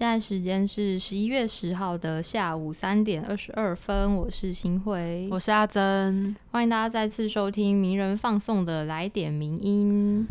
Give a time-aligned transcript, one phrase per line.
[0.00, 10.26] 现在时间是十一月十号的下午三点二十二分，我是新辉，我是阿珍，欢迎大家再次收听名人放送的来点名音。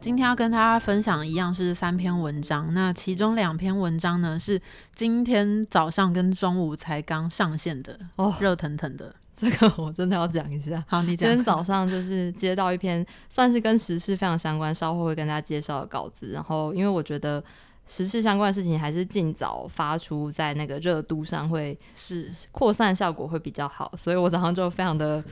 [0.00, 4.60] 今天要跟大家分享一样是三篇文章，那其中两篇文章呢是
[4.94, 9.16] 今天早上跟中午才刚上线的哦，热腾腾的。
[9.36, 10.82] 这个我真的要讲一下。
[10.88, 11.28] 好，你讲。
[11.28, 16.30] 今天早上就是接到一篇算是跟时事非常相关，稍后会跟大家介绍的稿子。
[16.32, 17.42] 然后，因为我觉得
[17.86, 23.92] 时事相关的事情还是尽早发出，在那个热度上会是扩散效果会比较好。
[23.96, 25.22] 所以我早上就非常的。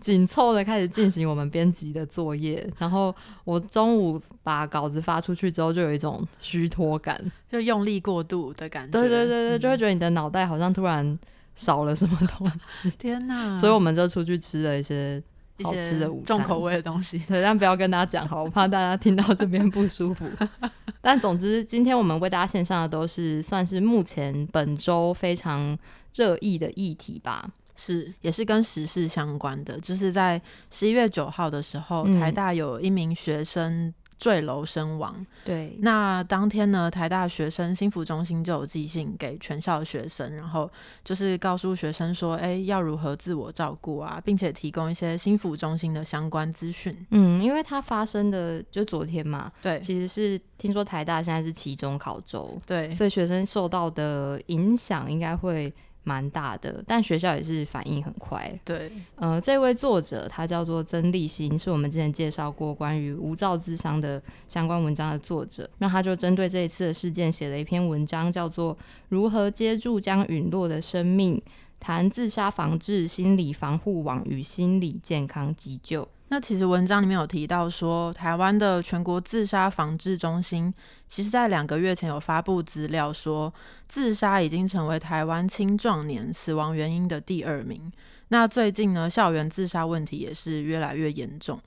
[0.00, 8.98] 紧凑的开始进行我们编辑的作业，然后我中午把稿子发出去之后，就有一种虚脱感，就用力过度的感觉。
[8.98, 11.18] 对对对对，就会觉得你的脑袋好像突然
[11.54, 12.90] 少了什么东西。
[12.98, 13.58] 天哪！
[13.58, 15.22] 所以我们就出去吃了一些
[15.62, 17.18] 好吃的午餐，重口味的东西。
[17.28, 20.26] 对，但不要跟大家讲好，我怕大家听到这边不舒服。
[21.02, 25.78] 但总之，今天我们为大家献上的都是算是目前本周非常
[26.14, 27.48] 热议的议题吧。
[27.76, 35.26] 是，也是跟时事相关的，就是在十一月九号的时候，台大有一名学生坠楼身亡。
[35.44, 40.70] 对，那当天呢，台大学生心福中心就有寄信给全校学生，然后
[41.02, 46.94] 就是告诉学生说，哎，要如何自我照顾啊，并且提供一些心福中心的相关资讯。
[47.10, 55.72] 嗯，因为它发生的就昨天嘛，对，其实是听说台大现在是期中考周，对，所以学生受到的影响应该会。
[56.02, 58.52] 蛮大的，但学校也是反应很快。
[58.64, 65.68] 对，呃，这位作者他叫做曾立新，是我们之前介绍过关于无照自伤的相关文章的作者。
[65.78, 68.74] 那他就针对这一次的事件写了一篇文章，叫做
[69.08, 71.36] 《如何接住将陨落的生命》，
[71.78, 76.08] 谈自杀防治、心理防护网与心理健康急救。
[76.32, 80.72] 那其实文章里面有提到说，台湾的全国自杀防治中心，
[81.08, 83.52] 其实在两个月前有发布资料说，
[83.88, 87.90] 自杀已经成为台湾青壮年死亡原因的第二名。
[88.28, 91.60] 那最近呢，校园自杀问题也是越来越严重。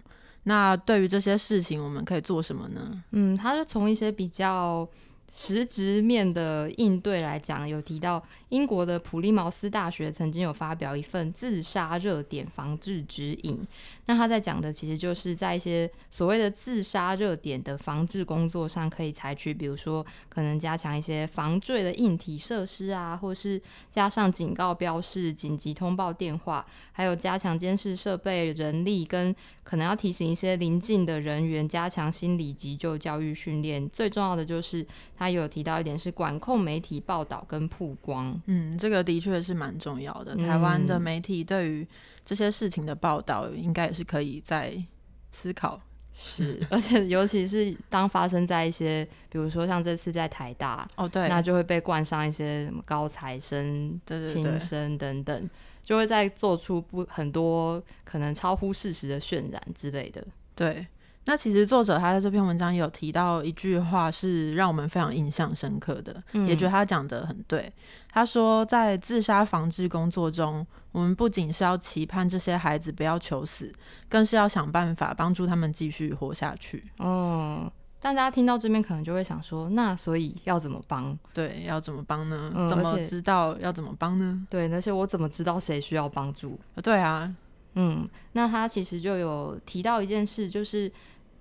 [0.43, 3.03] 那对于这些事情，我们可以做什么呢？
[3.11, 4.87] 嗯，他就从一些比较。
[5.35, 13.59] 实质面的应对来讲，有提到英国的普利茅斯大学曾经有发表一份自杀热点防治指引。
[14.05, 33.89] 那他在讲的其实就是在一些所谓的自杀热点的防治工作上，可以采取，比如说可能加强一些防坠的硬体设施啊，或是加上警告标示、紧急通报电话，还有加强监视设备、人力，跟可能要提醒一些临近的人员加强心理急救教育训练。
[33.89, 34.85] 最重要的就是。
[35.23, 40.35] 他有提到一点是管控媒体报道跟曝光，嗯，这个的确是蛮重要的。
[40.35, 41.87] 台湾的媒体对于
[42.25, 44.75] 这些事情的报道，应该也是可以在
[45.31, 45.81] 思考。
[46.13, 55.49] 是，而且尤其是当发生在一些，比如说像这次在台大，哦对，那就会被冠上一些什么高材生、轻生等等，
[55.83, 60.21] 就会在做出不很多可能超乎事实的渲染之类的。
[60.53, 60.85] 对。
[61.25, 67.71] 那其实作者他在这篇文章也有提到一句话，是让我们非常印象深刻的，也觉得他讲的很对。
[68.09, 73.71] 他说，在自杀防治工作中，我们不仅是要期盼这些孩子不要求死，
[74.09, 76.83] 更是要想办法帮助他们继续活下去。
[76.97, 81.17] 哦，大家听到这边可能就会想说，那所以要怎么帮？
[81.33, 82.51] 对，要怎么帮呢？
[82.67, 84.45] 怎么知道要怎么帮呢？
[84.49, 86.59] 对，而且我怎么知道谁需要帮助？
[86.83, 87.33] 对啊，
[87.75, 90.91] 嗯，那他其实就有提到一件事，就是。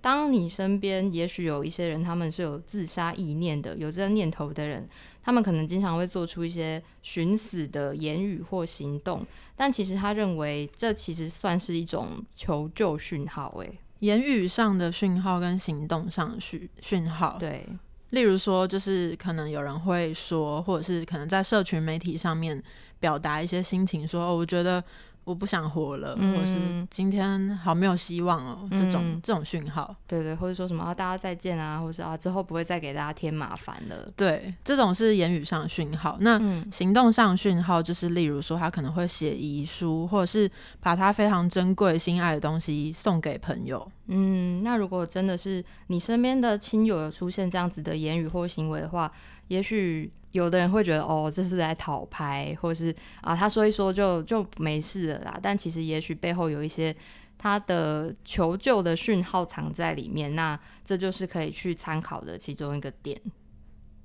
[0.02, 4.86] 当你身边也许有一些人，他们是有自杀意念的，有这个念头的人，
[5.22, 9.24] 他们可能经常会做出一些寻死的言语或行动，
[9.54, 13.54] 但其实他认为这其实算是一种求救讯号。
[13.60, 17.64] 诶，言语上的讯号跟行动上的讯讯号，对，
[18.10, 22.60] 例如说，就是可能有人会说，或者是可能在社群媒体上面
[22.98, 24.82] 表达一些心情，说，哦，我觉得。
[25.24, 26.54] 我不想活了，或者是
[26.90, 36.16] 今天好没有希望哦，这种这种讯号，对对，或者说什么啊，大家再见啊，或者是啊，之后不会再给大家添麻烦了，对，这种是言语上的讯号。
[36.20, 36.40] 那
[36.72, 40.50] 行动上讯号就是，例如说他可能会写遗书，或者是
[40.80, 43.90] 把他非常珍贵、心爱的东西送给朋友。
[44.08, 49.12] 嗯，那如果真的是你身边的亲友有出现这样子的言语或行为的话，
[49.48, 50.12] 也许。
[50.32, 55.38] 有的人会觉得哦，这是在讨拍，或者是啊，他说一说就就没事了啦。
[55.40, 56.94] 但其实也许背后有一些
[57.38, 63.20] 他的求救的讯号藏在里面，那这就是可以去参考的其中一个点。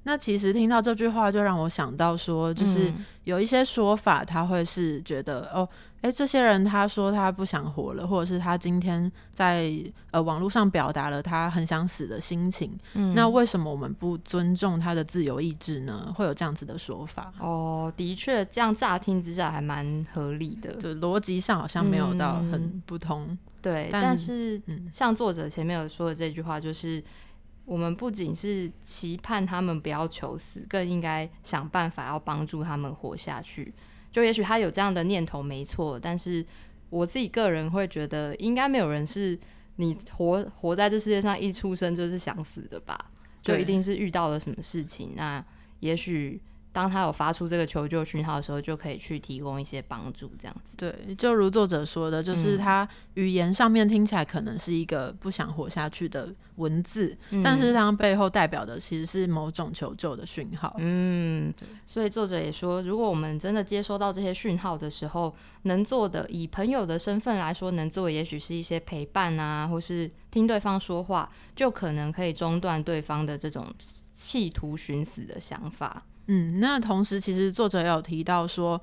[0.08, 5.68] 那其实听到这句话，就让我想到说，就是嗯有一些说法，他会是觉得哦，
[6.00, 9.70] 诶，这些人他说他不想活了，或者是他今天在
[10.12, 16.14] 呃网络上表达了他很想死的心情，嗯那为什么我们不尊重他的自由意志呢？
[16.16, 20.72] 会有这样子的说法，哦，的确，这样乍听之下还蛮合理的。
[20.76, 23.38] 就逻辑上好像没有到嗯很不通。
[23.62, 27.04] 对，但但是嗯像作者前面有说的这句话，就是
[27.68, 33.74] 我们不仅是期盼他们不要求死，更应该想办法要帮助他们活下去。
[34.10, 36.44] 就也许他有这样的念头没错，但是
[36.90, 39.38] 我自己个人会觉得，应该没有人是
[39.76, 43.12] 你活活在这世界上一出生就是想死的吧？
[43.42, 45.44] 就一定是遇到了什么事情，那
[45.82, 46.42] 也许。
[46.78, 50.78] 当他有发出这个求救讯号的时候，就可以去提供一些帮助，这样子。
[50.78, 60.76] 对，就如作者说的，就是嗯他语言上面听起来可能是一个不想活下去的文字，但是嗯它背后代表的其实是某种求救的讯号。
[60.78, 65.34] 嗯对，所以作者也说，如果我们真的接收到这些讯号的时候，
[65.64, 73.66] 能做的，以朋友的身份来说，能做也许是一些陪伴啊，或是听对方说话，就可能可以中断对方的这种
[74.16, 76.06] 企图寻死的想法。
[76.28, 78.82] 嗯，那同时其实作者也有提到说，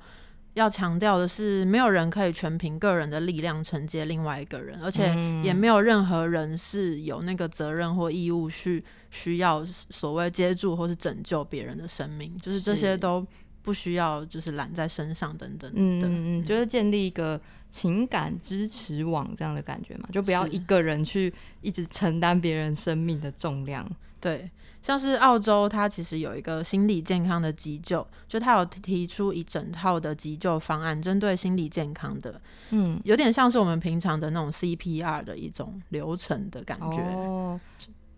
[0.55, 13.25] 要强调的是，没有人可以全凭个人的力量承接另外一个人，而且嗯也没有任何人是有那个责任或义务去需要所谓接住或是拯救别人的生命，就是这些都
[13.61, 15.77] 不需要就是揽在身上等等的。
[15.79, 17.39] 嗯嗯嗯，就是建立一个
[17.69, 23.85] 情感支持网这样的感觉嘛，就不要一个人去一直承担别人生命的重量。
[24.21, 24.49] 对，
[24.85, 32.39] 像是澳洲，它其实有一个心理健康的急救，就它有提出一整套的急救方案，针对心理健康的，
[32.69, 36.99] 嗯，有点像是我们平常的那种 CPR 的一种流程的感觉。
[36.99, 37.59] 哦，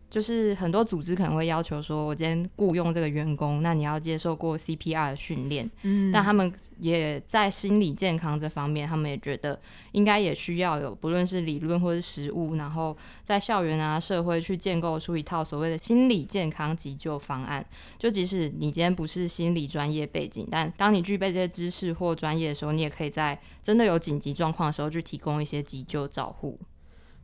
[0.10, 5.70] 就是很多组织可能会要求说，我今天雇佣这个员工，那你要接受过 CPR 的训练。
[5.84, 9.60] 嗯，那他们也在心理健康这方面，他们也觉得
[9.92, 12.96] 应该也需要有，不论是理论或是实务，然后
[13.26, 17.66] 在校园啊、社会去建构出一套所谓的心理健康急救方案。
[18.00, 26.58] 就即使你今天不是心理专业背景，但当你具备这些知识或专业的时候，你也可以在真的有紧急状况的时候去提供一些急救照护。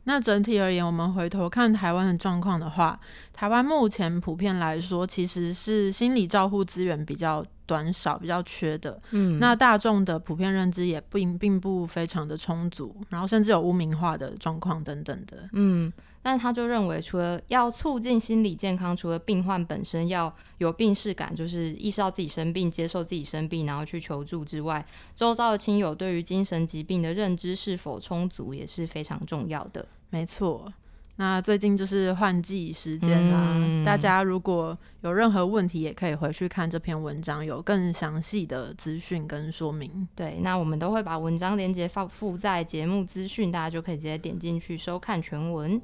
[0.04, 2.98] 那整体而言，我们回头看台湾的状况的话，
[3.32, 9.00] 台湾目前普遍来说，其实是心理照护资源比较短少、比较缺的。
[9.12, 15.48] 嗯那大众的普遍认知也并并不非常的充足，然后甚至有污名化的状况等等的。
[15.52, 15.90] 嗯，
[16.24, 24.82] 但他就认为，除了要促进心理健康，除了病患本身要有病视感，就是意识到自己生病、接受自己生病，然后去求助之外，
[25.14, 29.86] 周遭的亲友对于精神疾病的认知是否充足，也是非常重要的。
[30.08, 30.72] 没错。
[31.16, 40.08] 那最近就是换季时间啦，嗯大家如果有任何问题，也可以回去看这篇文章，有更详细的资讯跟说明。
[40.16, 45.80] 对，那我们都会把文章链接放附在节目资讯，大家就可以直接点进去收看全文。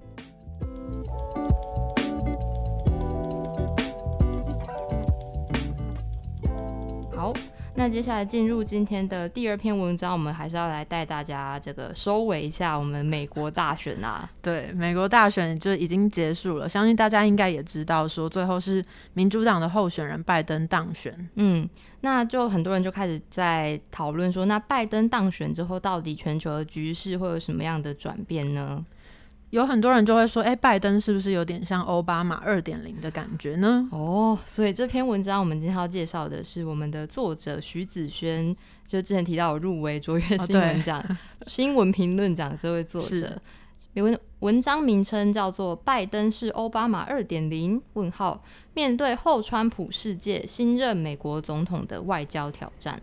[7.14, 7.32] 好，
[7.80, 14.28] 那接下来进入今天的第二篇文章，我们还是要来带大家这个收尾一下我们美国大选啊。
[14.42, 18.84] 对，美国大选就已经结束了，相信大家应该也知道，说最后是
[19.14, 21.26] 民主党的候选人拜登当选。
[21.36, 21.66] 嗯，
[22.02, 28.84] 那就很多人就开始在讨论说，那拜登当选之后，到底全球的局势会有什么样的转变呢？
[29.50, 33.88] 有很多人就会说，哎，拜登是不是有点像奥巴马二点零的感觉呢？
[33.90, 38.54] 哦，所以这篇文章我们今天要介绍的是我们的作者徐子轩，
[38.86, 41.04] 就之前提到有入围卓越新闻对奖、
[41.48, 43.42] 新闻评论奖这位作是者。
[43.94, 47.76] 文文章名称叫做《拜登是奥巴马二点零》？
[47.94, 48.40] 问号
[48.72, 53.02] 面对后川普世界，新任美国总统的外交挑战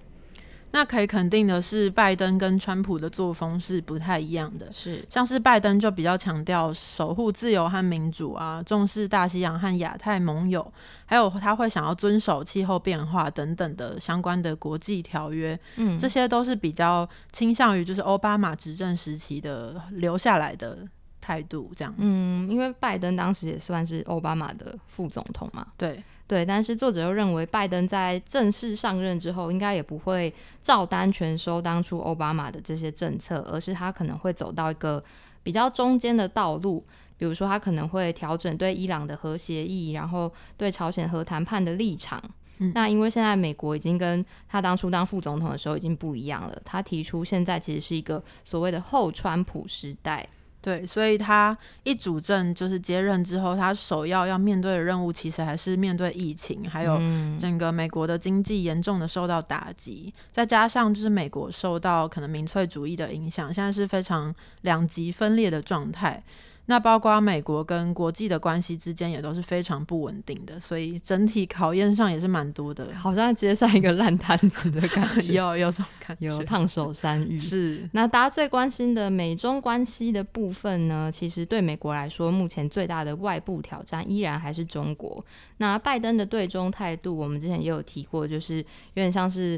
[0.72, 4.72] 那可以肯定的是，拜登跟川普的作风是不太一样的。
[4.72, 5.04] 是。
[5.10, 10.72] 像是拜登就比较强调守护自由和民主啊，重视大西洋和亚太盟友，
[11.06, 15.98] 还有他会想要遵守气候变化等等的相关的国际条约，嗯。
[15.98, 20.78] 这些都是比较倾向于就是奥巴马执政时期的留下来的
[21.22, 21.94] 态度，这样。
[21.98, 35.02] 嗯，因为拜登当时也算是奥巴马的副总统嘛，对，对，但是作者又认为，拜登在正式上任之后，应该也不会照单全收当初奥巴马的这些政策，而是他可能会走到一个
[35.42, 36.86] 比较中间的道路。
[37.18, 42.22] 比如说，他可能会调整对伊朗的核协议，然后对朝鲜核谈判的立场。
[42.60, 50.28] 嗯那因为现在美国已经跟他当初当副总统的时候已经不一样了，他提出现在其实是一个所谓的后川普时代。
[50.68, 57.00] 对，所以他一主政就是接任之后，他首要要面对的任务其实还是面对疫情，还有
[57.40, 66.22] 整个美国的经济严重的受到打击，再加上就是美国受到可能民粹主义的影响，现在是非常两极分裂的状态。
[66.70, 72.94] 那包括美国跟国际的关系之间也都是非常不稳定的，所以整体考验上也是蛮多的。
[72.94, 77.40] 好像接上一个烂摊子的感觉， 有有种感觉，有烫手山芋。
[77.40, 77.90] 是。
[77.94, 81.10] 那大家最关心的美中关系的部分呢？
[81.10, 85.26] 其实对美国来说，目前最大的外部挑战依然还是中国。
[85.60, 88.64] 那拜登的对中态度，我们之前也有提过，就是有
[88.96, 89.58] 点像是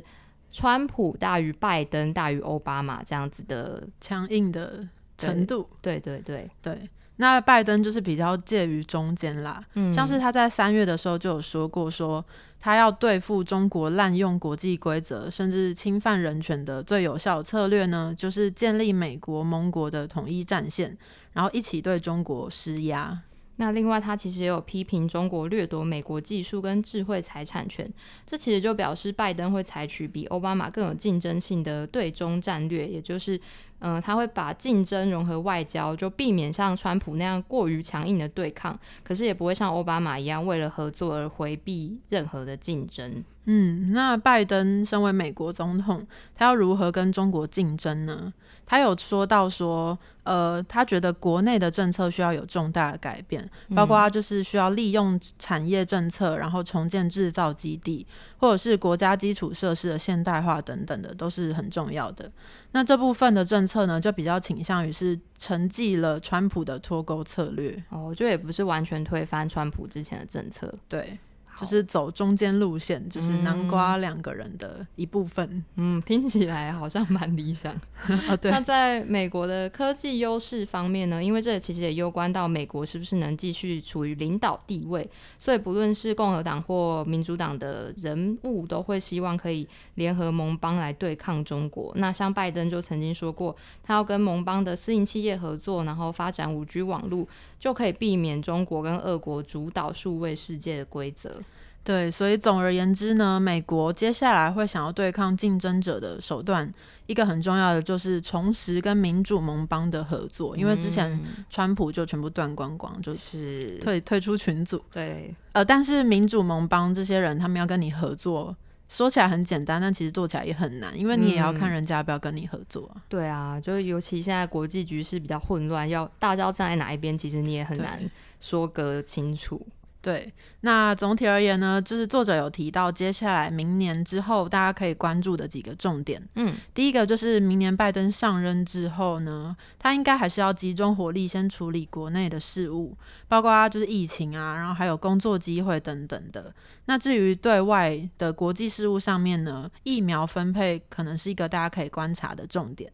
[0.52, 4.88] 川普大于拜登大于奥巴马这样子的强硬的
[5.18, 5.68] 程度。
[5.82, 6.88] 对对对对。
[7.22, 9.62] 那拜登就是比较介于中间啦，
[9.94, 12.24] 像是他在三月的时候就有说过，说
[12.62, 20.98] 他要对付中国滥用国际规则，甚至侵犯人权的最有效策略呢，就是建立美国盟国的统一战线，
[21.34, 23.20] 然后一起对中国施压。
[23.60, 27.88] 那另外，他其实也有批评中国掠夺美国技术跟智慧财产权，
[28.26, 33.40] 这其实就表示拜登会采取比奥巴马更有竞争性的对中战略，也就是。
[33.82, 43.24] 嗯，他会把竞争融合外交，就避免像川普那样过于强硬的对抗，可是也不会像奥巴马一样为了合作而回避任何的竞争。
[43.46, 48.34] 嗯，那拜登身为美国总统，他要如何跟中国竞争呢？
[48.70, 58.06] 他有说到说，呃，他觉得国内的政策需要有重大的改变，包括就是需要利用产业政策，然后重建制造基地，
[58.38, 62.32] 或者是国家基础设施的现代化等等的，都是很重要的。
[62.74, 67.84] 那这部分的政策呢，就比较倾向于是承继了川普的脱钩策略。
[67.90, 70.72] 哦，我觉得也不是完全推翻川普之前的政策。
[70.88, 71.18] 对。
[71.60, 75.64] 就是走中间路线，就是南瓜两个人的一部分。
[75.76, 77.76] 嗯，听起来好像蛮理想。
[78.44, 81.24] 那在美国的科技优势方面呢？
[81.24, 85.08] 因为这其实也攸关到美国是不是能继续处于领导地位，
[85.40, 91.92] 所以不论是共和党或民主党的人物，都会希望可以联合盟邦来对抗中国。
[91.98, 97.28] 那像拜登就曾经说过，他要跟盟邦的私营企业合作，然后发展五 G 网络。
[97.60, 101.42] 就可以避免中国跟俄国主导数位世界的规则。
[101.82, 106.72] 对，所以总而言之呢，美国接下来会想要对抗竞争者的手段，
[107.08, 114.84] 一个很重要的就是重拾跟民主盟邦的合作，因为之前川普就全部断光光，就是退退出群组。
[114.94, 118.56] 对，呃，但是民主盟邦这些人，他们要跟你合作。
[118.90, 122.90] 说起来很简单，但其实做起来也很难，因为你也要看人家要不要跟你合作。
[123.08, 128.02] 对啊，就是尤其现在国际局势比较混乱，要大家要站在哪一边，其实你也很难
[128.40, 129.66] 说个清楚。
[130.02, 136.26] 对，那总体而言呢，就是作者有提到，接下来明年之后大家可以关注的几个重点。
[136.36, 146.54] 嗯，第一个就是明年拜登上任之后呢，他应该还是要集中火力先处理国内的事务，包括就是疫情啊，然后还有工作机会等等的。
[146.86, 152.90] 那至于对外的国际事务上面呢，疫苗分配可能是一个大家可以观察的重点。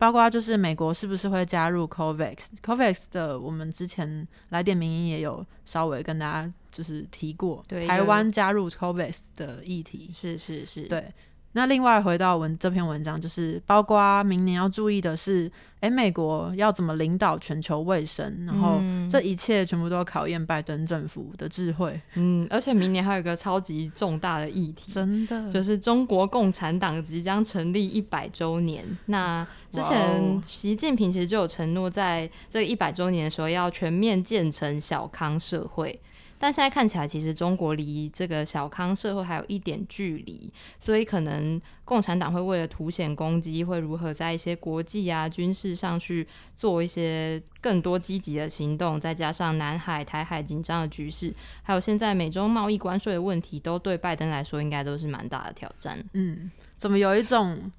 [0.00, 10.10] 包括就是美国是不是会加入 COVAX？COVAX 的我们之前来电民音也有稍微跟大家就是提过，台湾加入 COVAX 的议题。
[10.14, 11.12] 是是是，对。
[11.52, 22.00] 那另外回到文这篇文章，就是包括明年要注意的是，哎，美国要怎么领导全球卫生，然后这一切全部都要考验拜登政府的智慧。
[22.14, 28.84] 嗯，而且明年还有一个超级重大的议题，真的就是中国共产党即将成立一百周年。
[29.06, 36.00] 那之前习近平其实就有承诺，在这一百周年的时候要全面建成小康社会。
[36.42, 56.02] 但现在看起来，其实中国离这个小康社会还有一点距离，所以可能共产党会为了凸显攻击，会如何在一些国际啊、军事上去做一些更多积极的行动，再加上南海、台海紧张的局势，还有现在美中贸易关税的问题，都对拜登来说应该都是蛮大的挑战。
[56.14, 57.70] 嗯，怎么有一种？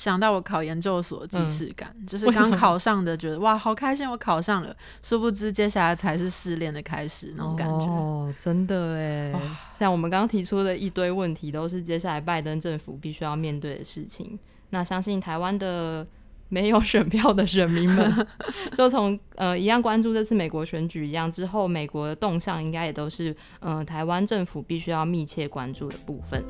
[0.00, 4.74] 想到我考研究所即视感，就是刚考上的，觉得哇好开心，我考上了。
[5.02, 7.84] 殊不知接下来才是失恋的开始，那种感觉。
[7.84, 9.34] 哦，真的哎，
[9.78, 14.38] 像我们刚刚提出的一堆问题，都是接下来拜登政府必须要面对的事情。
[14.70, 16.06] 那相信台湾的
[16.48, 18.26] 没有选票的选民们，
[18.74, 26.42] 就从呃一样关注这次美国选举一样，之后美国的动向应该也都是呃台湾政府必须要密切关注的部分。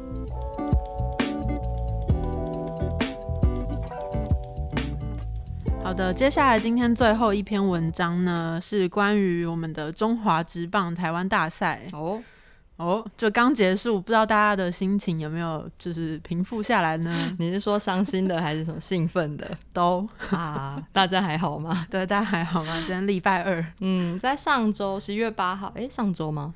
[5.82, 12.22] 好的，接下来今天最后一篇文章呢，是关于我们的中华职棒台湾大赛哦。
[12.76, 17.12] 哦，就刚结束，不知道大家的心情有没有就是平复下来呢？
[17.38, 19.50] 你是说伤心的还是什么兴奋的？
[19.72, 21.84] 都啊，大家还好吗？
[21.90, 22.76] 对，大家还好吗？
[22.76, 26.54] 今天礼拜二，嗯，在上周十一月八号，哎，上周吗？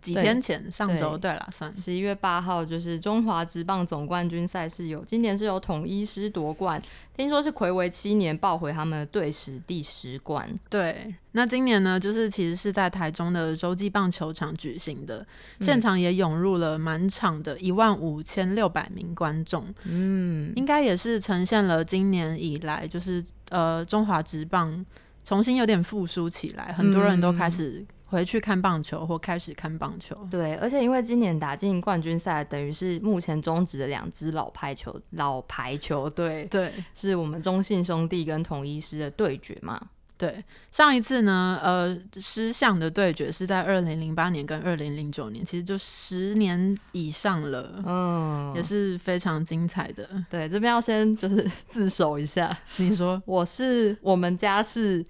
[0.00, 6.80] 几天前，上周对了，算十一月八号，就是中华职棒总冠军赛是有今年是由统一师夺冠，
[7.16, 10.48] 听说是魁违七年抱回他们的队史第十冠。
[10.70, 15.26] 对，那今年呢，就是其实是在台中的洲际棒球场举行的，
[15.60, 24.86] 现场也涌入了满场的一万五千六百名观众，嗯，应该也是呈现了今年以来就是呃中华职棒
[25.24, 27.84] 重新有点复苏起来，很多人都开始。
[28.10, 39.78] 回去看棒球或开始看棒球，对，而且因为今年打进冠军赛，等于是目前终止的两支老排球老排球队，对，是我们中信兄弟跟统一师的对决嘛。
[40.16, 50.08] 对，上一次呢，呃，狮象的对决是在二零零八年跟二零零九年，其实就十年以上了，嗯，也是非常精彩的。
[50.30, 55.04] 对，这边要先就是 自首一下，你说我是我们家是。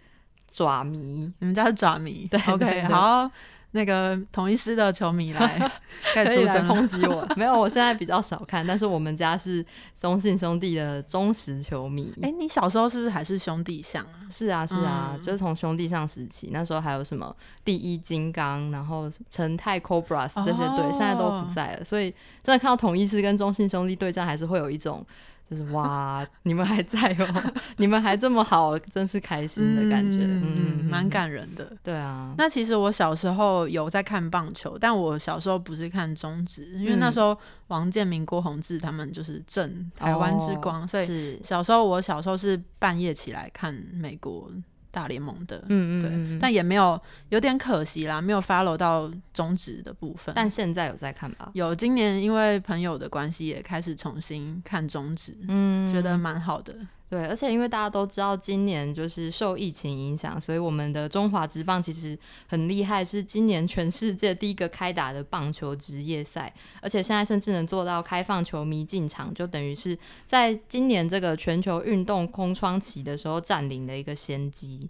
[0.51, 3.31] 爪迷，你们家是爪迷， 对，OK，好，
[3.73, 5.71] 那个同一师的球迷来，
[6.15, 9.65] 可以来抨击我， 没有，我现在比较少看，但是我们家是
[9.95, 12.13] 中信兄弟的忠实球迷。
[12.23, 14.25] 哎，你小时候是不是还是兄弟像啊？
[14.31, 22.11] 是啊，是啊，就是从兄弟象时期，那时候还有什么第一金刚，然后成泰 Cobras 这些队，现在都不在了，所以
[22.43, 25.05] 真的看到统一师跟中信兄弟对战，还是会有一种。
[25.51, 31.73] 就是哇，你们还在哦， 你们还这么好，真是开心的感觉，嗯，蛮感人的。
[31.83, 37.37] 对啊，那其实我小时候有在看棒球，但我小时候不是看中职，因为那时候
[37.69, 44.51] 王建民、郭宏志他们就是正台湾之光，所以小时候我小时候是半夜起来看美国。
[44.91, 50.35] 大联盟的，嗯嗯，对，但也没有，有点可惜啦，没有 follow 到中职的部分。
[50.35, 51.51] 但现在有在看吧？
[51.55, 56.75] 有，今年因为朋友的关系，也开始重新看中职，嗯，觉得蛮好的。
[57.11, 69.97] 对，而且因为大家都知道，今年就是受疫情影响，所以我们的中华职棒其实很厉害，是今年全世界第一个开打的棒球职业赛，而且现在甚至能做到开放球迷进场，就等于是
[70.27, 74.87] 在今年这个全球运动空窗期的时候占领的一个先机。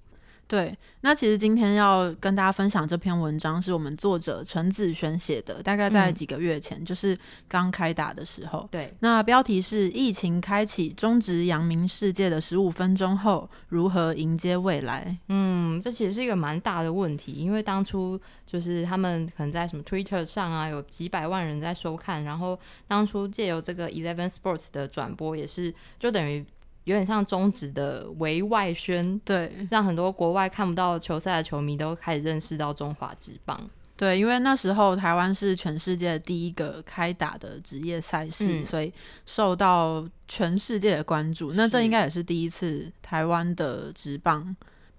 [0.49, 8.67] 对，那其实今天要跟大家分享这篇文章，是我们作者陈子轩写的，大概在几个月前，就是刚开打的时候。
[8.71, 15.19] 对，那标题是“疫情开启终止阳明世界的十五分钟后，如何迎接未来”。
[15.29, 26.43] 嗯，这其实是一个蛮大的问题，因为当初就是他们可能在什么 Twitter 上啊，有几百万人在收看，然后当初借由这个 Eleven Sports 的转播，也是就等于。
[26.89, 33.69] 有点像中职的围外宣，对，让很多国外看不到球赛的球迷都开始认识到中华职棒。
[33.95, 38.91] 对，因为那时候台湾是全世界第一个开打的职业赛事，所以
[39.27, 41.53] 受到全世界的关注。
[41.53, 44.57] 那这应该也是第一次台湾的职棒。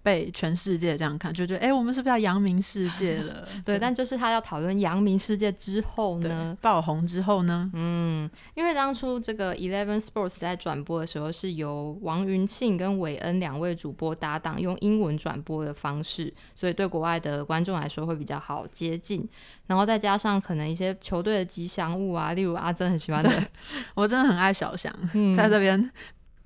[0.09, 3.47] 被全世界这样看，就觉得哎，我们是不是要扬名世界了？
[3.63, 7.69] 对，但就是他要讨论扬名世界之后呢，爆红之后呢？
[7.75, 19.29] 嗯，因为当初这个 Eleven Sports 在转播的时候，是由王云庆跟韦恩两位主播搭档，用英文转播的方式，所以对国外的观众来说会比较好接近。
[19.67, 23.29] 然后再加上可能一些球队的吉祥物啊，例如阿珍很喜欢的，
[23.93, 24.91] 我真的很爱小翔，
[25.35, 25.91] 在这边。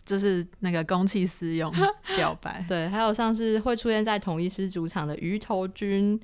[0.05, 1.71] 就是那个公器私用
[2.15, 6.19] 表白，对，还有像是会出现在统一师主场的鱼头君，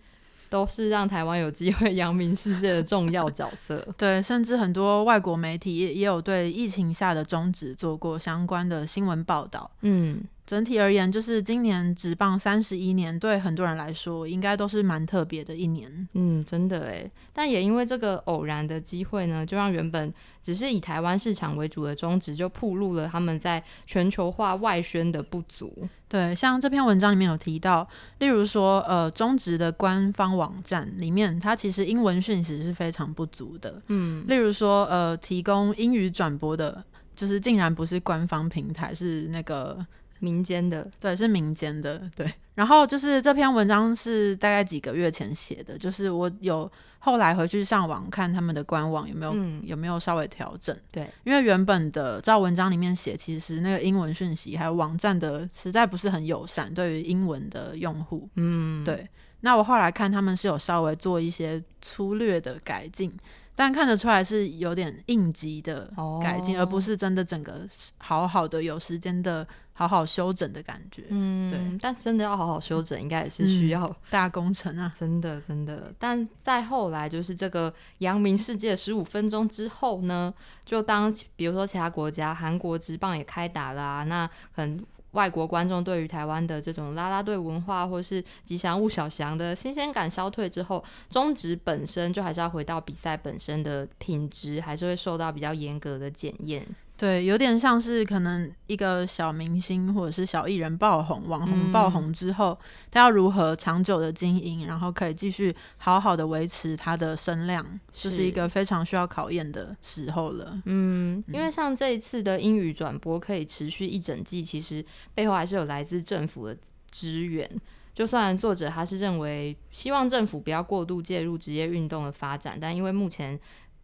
[0.49, 3.87] 都是让台湾有机会扬名世界的重要角色。
[3.97, 9.69] 对，甚至很多外国媒体也也有对疫情下的终止做过相关的新闻报道。
[9.81, 10.21] 嗯。
[10.49, 16.09] 整体而言，就是今年职棒三十一年，对很多人来说，应该都是蛮特别的一年。
[16.13, 17.11] 嗯，真的诶。
[17.31, 25.87] 但也因为这个偶然的机会呢，就让原本只是以台湾市场为主的中职，就暴露了他们在全球化外宣的不足。
[26.07, 33.79] 对，像这篇文章里面有提到，例如说，呃，中职的官方网站里面，它其实英文讯息是非常不足的。
[33.89, 36.83] 嗯，例如说，呃，提供英语转播的，
[37.15, 39.85] 就是竟然不是官方平台，是那个。
[40.19, 42.31] 民间的，对，是民间的，对。
[42.55, 51.09] 然后就是这篇文章是大概几个月前写的，就是我有后来回去上网看他们的官网有没有有没有稍微调整，对。
[51.23, 59.07] 因为原本的照文章里面写，其实那个英文讯息还有网站的实在不是很友善，对于英文的用户，嗯，对。
[59.39, 63.09] 那我后来看他们是有稍微做一些粗略的改进。
[63.55, 69.45] 但看得出来是有点应急的改进，而不是真的整个好好的有时间的。
[69.79, 71.05] 好好休整的感觉。
[71.07, 74.91] 嗯，对，但真的要好好休整，应该也是需要、大工程啊。
[74.99, 75.93] 真的真的。
[75.97, 80.33] 但再后来，就是这个扬名世界十五分钟之后呢，
[80.65, 84.83] 就当比如说其他国家，韩国职棒也开打啦、那可能。
[85.13, 96.63] 外国观众对于台湾的这种啦啦队文化，或是吉祥物小翔的新鲜感消退之后，中职本身就还是要回到比赛本身的品质，还是会受到比较严格的检验。
[96.99, 102.59] 对，有点像是可能一个小明星或者是小艺人爆红、网红爆红之后，
[102.91, 110.61] 他要如何长久的经营，然后可以继续好好的维持他的声量，就是一个非常需要考验的时候了。
[110.65, 114.85] 嗯，因为像这一次的英语转播可以持续一整季，其实
[115.15, 116.57] 背后还是有来自政府的
[116.91, 117.49] 支援。
[117.93, 123.37] 就算作者他是认为希望政府不要过度介入职业运动的发展，但因为目前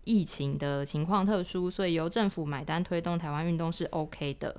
[0.06, 4.56] 疫情的情况特殊，所以由政府买单推动台湾运动是 OK 的。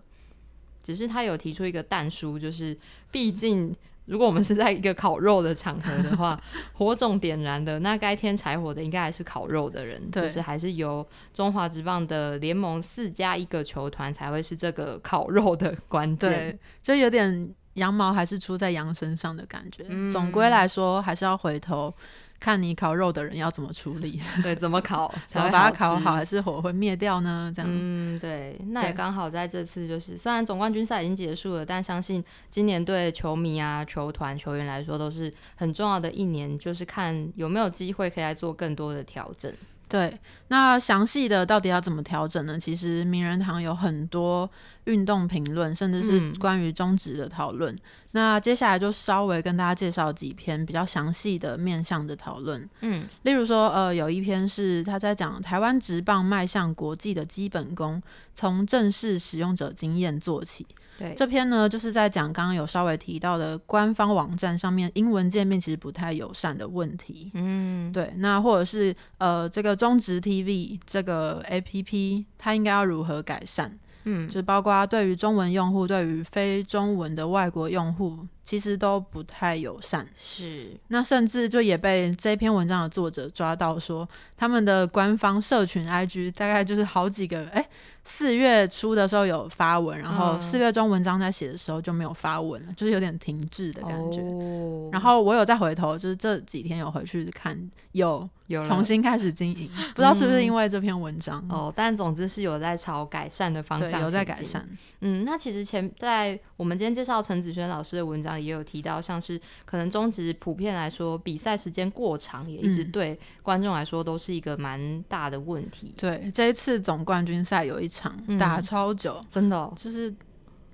[0.83, 2.77] 只是他有提出一个淡书，就是
[3.11, 6.41] 毕竟如果我们是在一个烤肉的场合的话，
[6.75, 11.05] 火种点燃的那该添柴火的应该还是烤肉的人，就是还是由
[11.35, 16.31] 中华职棒的联盟四加一个球团才会是这个烤肉的关键。
[16.31, 19.85] 对，就有点羊毛还是出在羊身上的感觉。
[19.89, 21.93] 嗯总归来说，还是要回头
[22.39, 27.53] 看你烤肉的人要怎么处理， 对，怎么烤 怎么把它烤好，还是火会灭掉呢？
[27.55, 27.71] 这样。
[27.73, 39.53] 嗯，对，那也刚好在这次就是，虽然总冠军赛已经结束了，但相信今年对球迷啊、球团、球员来说都是很重要的一年，就是看有没有机会可以来做更多的调整。
[39.89, 40.19] 对，
[40.49, 42.59] 那详细的到底要怎么调整呢？
[42.59, 44.51] 其实名人堂有很多
[44.85, 47.79] 运动评论，甚至是嗯关于中职的讨论。
[48.11, 52.69] 那接下来就稍微跟大家介绍几篇比较详细的面向的讨论。
[52.81, 58.03] 嗯例如说，呃，有一篇是他在讲台湾职棒迈向国际的基本功，
[58.35, 60.67] 从正式使用者经验做起。
[60.99, 67.31] 对，这篇呢，就是在讲刚刚有稍微提到的官方网站上面英文界面其实不太友善的问题。
[67.35, 73.71] 嗯对，那或者是呃，这个中职 TV 这个 APP，它应该要如何改善？
[74.05, 80.07] 嗯，就包括对于中文用户，对于非中文的外国用户，其实都不太友善。
[80.15, 87.69] 是，那甚至就也被这篇文章的作者抓到说，他们的官方社群 IG 大概就是好几个，哎，
[88.05, 94.21] 四月初的时候有发文，然后嗯四月中文章在写的时候就没有发文了，就是有点停滞的感觉。
[94.21, 97.59] 哦、然后我有再回头，就是这几天有回去看，
[97.91, 104.37] 有有重新开始经营， 不知道是不是因为这篇文章，哦，但总之是有在朝改善的方，向，有在改。
[104.45, 104.65] 善，
[105.01, 112.93] 嗯，那其实前在我们今天介绍陈子轩老师的文章里也有提到，像是可能中职普遍来说比赛时间过长，也一直嗯。
[112.93, 115.95] 对观众来说都是一个蛮大的问题。
[115.99, 118.39] 对，这一次总冠军赛有一场、嗯。
[118.39, 120.15] 打超久，真的、哦，就是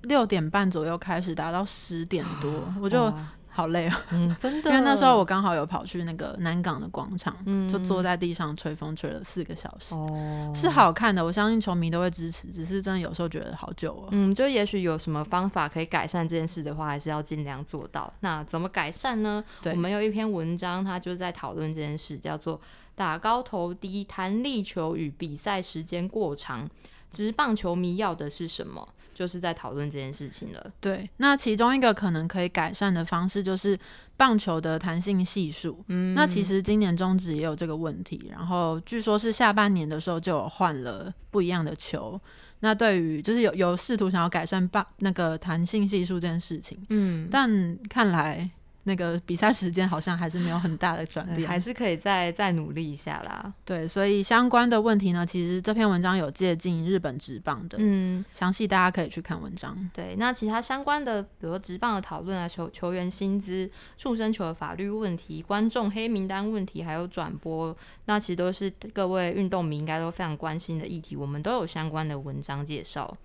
[0.03, 9.93] 六点半左右开始，打到十点多，我就哇好累啊，嗯，真的，因为那时候我刚好有跑去那个南港的广场，嗯就坐在地上吹风吹了四个小时。
[9.93, 12.47] 哦是，好看的，我相信球迷都会支持。
[12.47, 14.07] 只是真的有时候觉得好久哦。
[14.09, 18.11] 嗯，就也许有什么方法可以改善这件事的话，还是要尽量做到。
[18.21, 19.43] 那怎么改善呢？
[19.61, 22.59] 对我们有一篇文章，它就在讨论这件事，叫做
[22.95, 26.67] “打高投低、弹力球与比赛时间过长，
[27.11, 30.71] 直棒球迷要的是什么？”就是在讨论这件事情了。
[30.81, 33.77] 对，那其中一个可能可以改善的方式就是
[34.17, 35.83] 棒球的弹性系数。
[35.87, 42.19] 嗯，那其实今年中职也有这个问题，然后据说是下半年的时候就有换了不一样的球。
[42.59, 48.49] 那对于就是有有试图想要改善棒那个弹性系数这件事情，嗯，但看来
[48.83, 53.53] 那个比赛时间好像还是没有很大的转变，呃还是可以再再努力一下啦。
[53.63, 59.89] 对，所以相关的问题呢，其实这篇文章有借鉴日本职棒的，嗯，详细大家可以去看文章。
[59.93, 73.15] 对，那其他相关的，比如说职棒的讨论啊，球球员薪资、畜生球的法律问题、观众黑名单问题，还有转播，那其实都是各位运动迷应该都非常关心的议题，我们都有相关的文章介绍。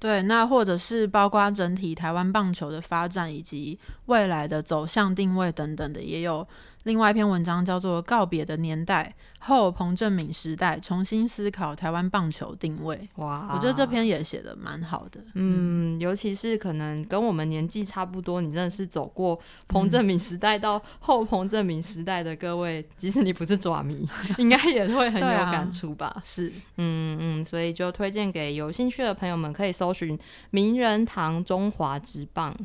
[0.00, 6.46] 对，那或者是包括整体台湾棒球的发展以及未来的走向定位等等的，也有
[6.88, 12.96] 另外一篇文章叫做《告别的年代后彭正敏时代，重新思考台湾棒球定位》。
[13.22, 15.20] 哇，我觉得这篇也写的蛮好的。
[15.34, 26.22] 嗯，尤其是可能跟我们年纪差不多，你真的是走过彭正敏时代到后彭正敏时代的各位，即使你不是爪迷， 应该也会很有感触吧？
[26.24, 26.48] 是，
[26.78, 32.56] 嗯嗯，所以就推荐给有兴趣的朋友们，可以搜寻名人堂中华之棒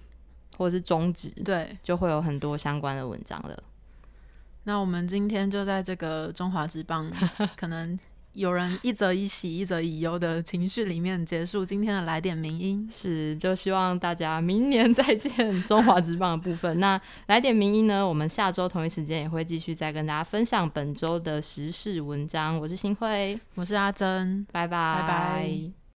[0.58, 1.78] 或者是中职，对。
[1.84, 3.62] 就会有很多相关的文章了。
[4.64, 7.12] 那我们今天就在这个中华之棒
[7.56, 7.98] 可能
[8.34, 12.90] 有人一则以喜，一则以忧的情绪里面结束今天的来点名音。
[12.92, 16.80] 是，就希望大家明年再见中华之棒的部分。
[16.80, 18.08] 那来点名音呢？
[18.08, 22.60] 我们下周同一时间也会继续再跟大家分享本周的时事文章。
[22.60, 25.83] 我是新慧，我是阿珍，拜拜拜拜。